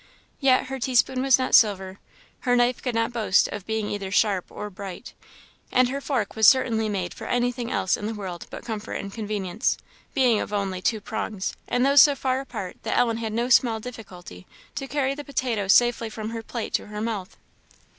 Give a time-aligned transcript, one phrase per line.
[0.39, 1.99] Yet her teaspoon was not silver;
[2.39, 5.13] her knife could not boast of being either sharp or bright;
[5.71, 9.13] and her fork was certainly made for anything else in the world but comfort and
[9.13, 9.77] convenience,
[10.15, 13.79] being of only two prongs, and those so far apart that Ellen had no small
[13.79, 17.37] difficulty to carry the potato safely from her plate to her mouth.